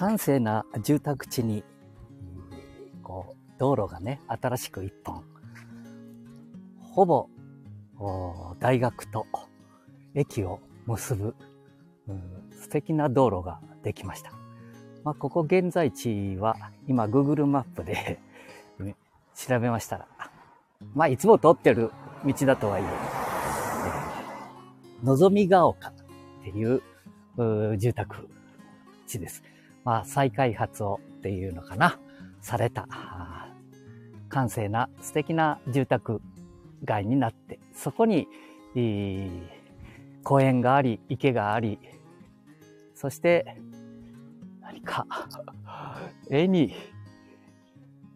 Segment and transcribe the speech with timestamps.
[0.00, 1.62] 閑静な住宅地に、
[3.02, 5.24] こう、道路がね、新しく一本、
[6.80, 7.28] ほぼ、
[8.60, 9.26] 大学と
[10.14, 11.34] 駅を結ぶ、
[12.08, 14.32] うん、素敵な道路ができました。
[15.04, 16.56] まあ、ここ現在地は、
[16.88, 18.18] 今 Google マップで
[19.36, 20.08] 調べましたら、
[20.94, 21.90] まあ、いつも通ってる
[22.24, 22.86] 道だとはいえ、
[25.04, 25.92] のぞみが丘っ
[26.42, 26.80] ていう
[27.76, 28.30] 住宅
[29.06, 29.42] 地です。
[29.84, 31.98] まあ、再開発をっていうのかな、
[32.40, 32.86] された、
[34.28, 36.20] 閑静な素敵な住宅
[36.84, 38.28] 街になって、そこに、
[40.22, 41.78] 公園があり、池があり、
[42.94, 43.56] そして、
[44.60, 45.06] 何か、
[46.30, 46.74] 絵に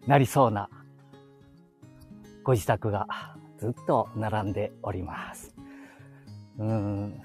[0.07, 0.69] なりそうな
[2.43, 3.07] ご自宅が
[3.57, 5.55] ずっと並んでおります。
[6.59, 7.21] うん。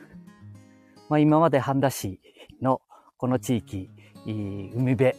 [1.08, 2.20] まあ今まで半田市
[2.62, 2.80] の
[3.18, 3.90] この地域、
[4.32, 5.14] 海辺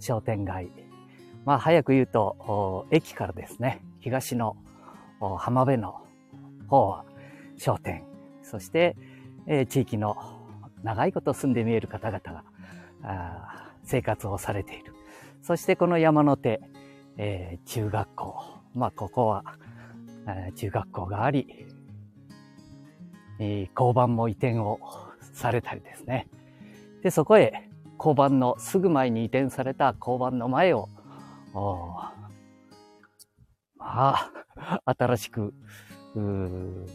[0.00, 0.70] 商店街。
[1.44, 4.56] まあ早く言うと、駅からですね、東の
[5.38, 6.00] 浜辺の
[6.68, 7.04] 方は
[7.56, 8.04] 商店。
[8.42, 8.96] そして、
[9.46, 10.16] えー、地域の
[10.82, 12.20] 長いこと住んで見える方々
[13.02, 14.94] が生活をされている。
[15.42, 16.60] そしてこの山の手、
[17.16, 18.34] えー、中学校。
[18.74, 19.44] まあここは、
[20.26, 21.66] えー、中学校があり、
[23.38, 24.80] えー、交番も移転を
[25.20, 26.28] されたりですね。
[27.02, 30.88] で、そこへ交番のすぐ前に移転された交番の前を、
[33.76, 35.54] まあ、新しく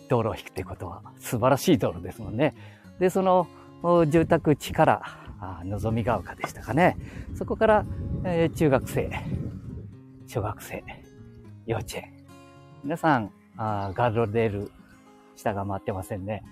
[0.09, 2.55] 道路を引くということは素晴らしい道路ですもんね。
[3.00, 3.47] で、その
[4.08, 5.02] 住宅地から
[5.66, 6.97] のぞみが丘でしたかね。
[7.36, 7.86] そこから、
[8.25, 9.09] えー、中学生、
[10.27, 10.83] 小学生、
[11.66, 12.14] 幼稚園。
[12.83, 14.71] 皆さん、あガードレール、
[15.36, 16.43] 下が回ってませんね。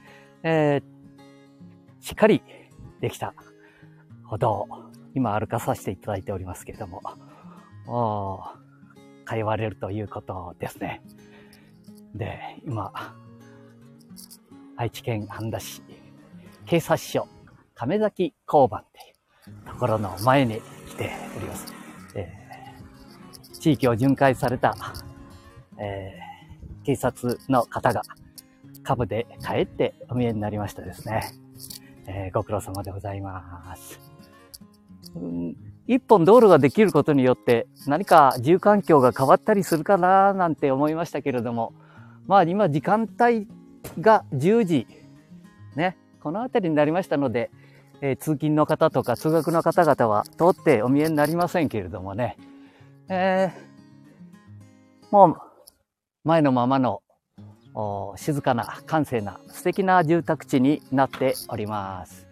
[0.43, 2.41] えー、しっかり
[3.01, 3.33] できた
[4.29, 4.67] 歩道、
[5.15, 7.01] 今歩かさせていただいておりますけれども、
[7.87, 8.41] お
[9.25, 11.01] 通われるということですね。
[12.13, 12.91] で、今、
[14.75, 15.81] 愛知県半田市
[16.65, 17.27] 警察署
[17.73, 18.99] 亀崎交番って
[19.49, 21.73] いうところの前に来ております。
[22.15, 24.75] えー、地域を巡回された、
[25.79, 28.01] えー、警察の方が
[28.83, 31.21] 株で帰ってお見えになりましたですね。
[32.07, 34.06] えー、ご苦労様でございます。
[35.87, 41.73] 一本道路ができることによって何か住環境が変わったりするかななんて思いましたけれども、
[42.27, 43.47] まあ今時間帯
[44.01, 44.87] が10時、
[45.75, 47.49] ね、この辺りになりましたので、
[48.01, 52.37] えー、通勤の方とか通学の方々は通ってお見えになりませんけれどもね、
[53.07, 55.37] えー、もう
[56.25, 57.01] 前のままの
[58.17, 62.26] 静かな閑静な素敵な住宅地になっております。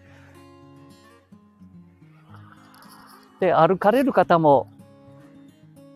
[3.40, 4.68] で、歩かれる方も、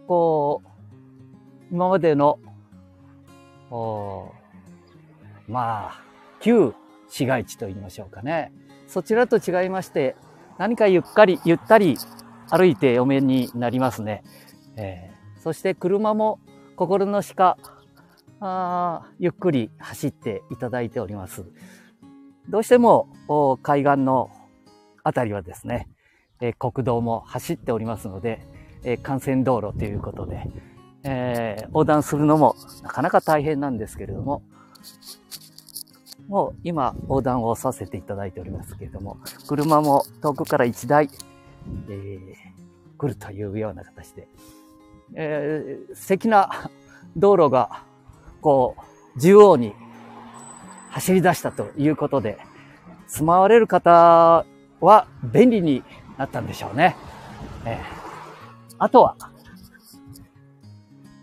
[0.06, 2.38] こう、今までの、
[5.48, 6.02] まあ、
[6.40, 6.74] 旧
[7.08, 8.52] 市街地と言いましょうかね。
[8.86, 10.16] そちらと違いまして、
[10.58, 11.96] 何かゆっかり、ゆったり
[12.50, 14.22] 歩いてお目になりますね。
[14.76, 16.40] えー、そして車も
[16.76, 17.56] 心の鹿、
[18.40, 21.44] あゆっくり走っていただいております。
[22.48, 23.08] どうしても
[23.62, 24.30] 海岸の
[25.04, 25.88] あたりはですね、
[26.40, 28.40] え、国道も走っておりますので、
[28.84, 30.46] え、幹線道路ということで、
[31.02, 34.42] えー、横断するのもなかなか大変なんですけれども、
[36.28, 39.18] もう今横断をさせていただいておりますけれども、
[39.48, 41.10] 車も遠くから1台、
[41.88, 42.34] えー、
[42.96, 44.28] 来るというような形で、
[45.14, 46.70] えー、素敵な
[47.16, 47.82] 道路が、
[48.40, 49.74] こう、縦横に
[50.90, 52.38] 走り出したということで、
[53.06, 54.46] 住まわれる方
[54.80, 55.82] は便利に
[56.20, 56.96] なったんでしょうね。
[57.64, 57.78] えー、
[58.78, 59.16] あとは、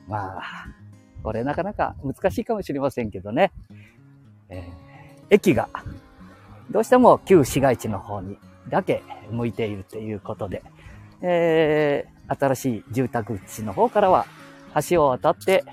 [0.08, 0.44] まあ、
[1.24, 3.52] これなかなか難しいかもしれませんけどね。
[4.50, 4.88] えー
[5.30, 5.70] 駅が
[6.72, 8.38] どうしても旧市街地の方に
[8.70, 10.64] だけ向いているということで、
[11.22, 14.26] えー、新しい住宅地の方からは
[14.90, 15.64] 橋を渡って、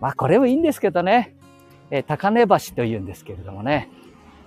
[0.00, 1.36] まあこれもいいんですけどね、
[1.90, 3.88] えー、高根橋というんですけれどもね、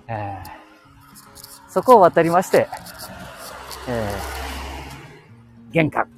[0.08, 2.68] えー、そこを渡りまして、
[3.88, 6.08] えー、玄関、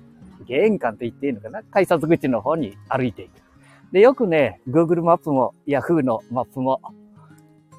[0.47, 1.62] 玄関と言っていいのかな？
[1.65, 3.32] 改札口の方に歩いていく。
[3.93, 6.81] で、よくね、Google マップも Yahoo のマップも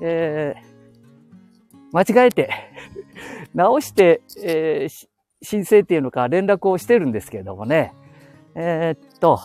[0.02, 2.50] えー、間違えて
[3.54, 5.08] 直して、えー、
[5.42, 7.94] 申請っていうのか連絡をしてるんですけれどもね、
[8.56, 9.40] えー、っと、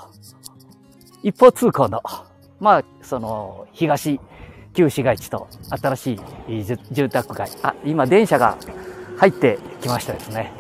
[1.23, 2.03] 一方通行の、
[2.61, 4.21] まあ、その、東、
[4.75, 7.51] 旧市街地と新しい住宅街。
[7.63, 8.57] あ、今電車が
[9.17, 10.53] 入ってきましたですね。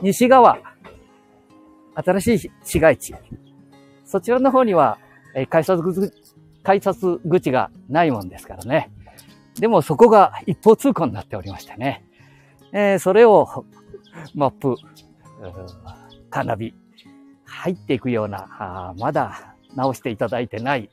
[0.00, 0.58] 西側、
[1.94, 3.14] 新しい市街地。
[4.04, 4.98] そちらの方には、
[5.34, 6.12] え改札口、
[6.62, 8.90] 改札口がないもんですからね。
[9.58, 12.04] でもそこが一方通行になっておりましてね。
[12.72, 13.66] えー、それを
[14.34, 14.76] マップ、
[16.30, 16.74] カーナビ、
[17.44, 20.90] 入っていくような、あまだ直していただいてない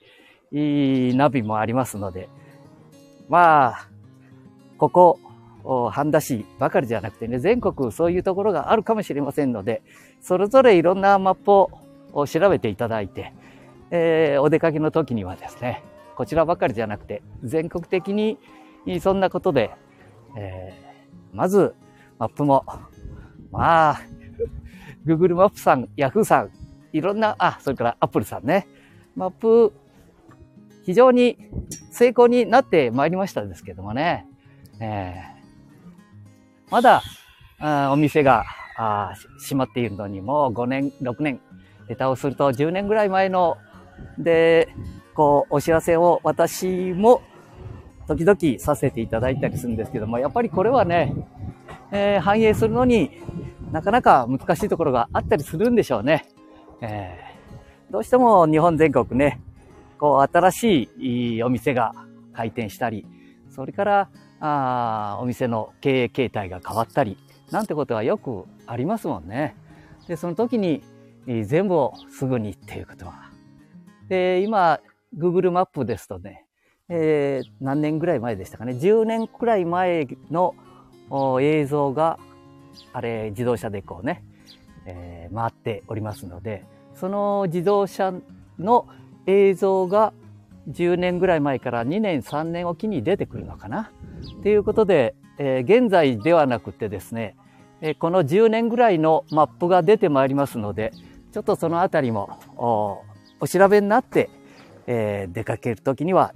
[0.51, 2.30] いいナビもありますので、
[3.28, 3.88] まあ、
[4.80, 5.20] ここ、
[5.92, 9.84] 半田市ばかりじゃなくてね、全国そういうところがあるかもしれませんので、
[10.22, 11.52] それぞれいろんなマップ
[12.14, 13.34] を調べていただいて、
[13.92, 15.84] えー、お出かけの時にはですね、
[16.16, 18.40] こちらばかりじゃなくて、全国的に
[19.02, 19.72] そんなことで、
[20.38, 21.75] えー、まず、
[22.18, 22.66] マップも、
[23.52, 24.02] まあ、
[25.06, 26.52] Google マップさん、Yahoo さん、
[26.94, 28.68] いろんな、あ、それから Apple さんね、
[29.16, 29.74] マップ、
[30.84, 31.38] 非常に
[31.92, 34.25] 成功になってまいりましたですけどもね、
[34.80, 37.02] えー、まだ、
[37.60, 38.46] あお店が
[38.78, 41.42] あ閉まっているのにもう5年、6年、
[41.90, 43.58] 下手をすると10年ぐらい前の、
[44.18, 44.70] で、
[45.14, 47.22] こう、お知らせを私も
[48.08, 51.14] 時々させていただいたりするんですけども、やっぱりこれはね、
[51.92, 53.12] えー、反映するのに
[53.72, 56.25] なかなか難しいところがあったりするんでしょうね。
[56.82, 59.42] えー、どうしても日本全国ね、
[59.98, 60.90] こう新し
[61.38, 61.94] いお店が
[62.34, 63.06] 開店したり、
[63.50, 67.18] それからあお店の経営形態が変わったり、
[67.51, 69.56] なんてことはよくありますもんね。
[70.07, 70.81] で、その時に
[71.45, 73.30] 全部をすぐにっていうことは。
[74.07, 74.80] で、今、
[75.18, 76.45] Google マップですとね、
[76.89, 80.56] えー、何年ぐらい前でしたかね、10年くらい前の
[81.41, 82.19] 映像が、
[82.94, 84.24] あれ、自動車でこうね、
[84.86, 86.65] えー、回っておりますので、
[86.95, 88.13] その自動車
[88.57, 88.88] の
[89.27, 90.13] 映像が
[90.69, 93.92] 10年ぐらい前から2年、3年おきに出てくるのかな。
[94.44, 97.36] ということで、えー、現在ではなくてですね、
[97.81, 100.92] えー、この10年ぐらいのマップが出てまいりますので、
[101.31, 103.04] ちょっとそのあたりもお
[103.42, 104.30] お調べになって、
[104.88, 106.33] えー、出かけるときには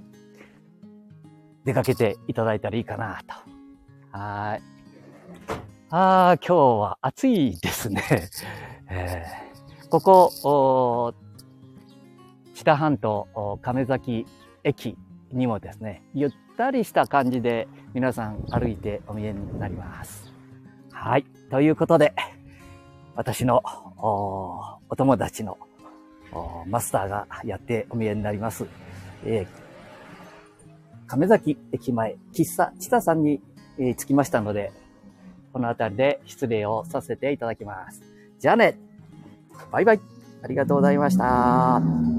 [1.64, 3.34] 出かけていただいたらいいかなと。
[4.16, 4.62] はい。
[5.90, 8.02] ああ、今日は暑いですね。
[8.88, 11.14] えー、ここ、
[12.54, 14.26] 知多半島亀崎
[14.62, 14.96] 駅
[15.32, 20.32] にもですね、ゆったりした感じで皆さん歩いてお見えになります。
[20.92, 21.24] はい。
[21.50, 22.14] ということで、
[23.16, 23.62] 私の
[23.98, 25.58] お友達の
[26.66, 28.66] マスターがやってお見えになります。
[29.24, 29.64] えー
[31.06, 33.40] 亀崎駅前、喫茶チタさんに、
[33.78, 34.72] えー、着きましたので、
[35.52, 38.02] この辺りで失礼をさせていただきます。
[38.40, 38.76] じゃあね
[39.70, 40.00] バイバイ
[40.42, 42.13] ありがとうございました。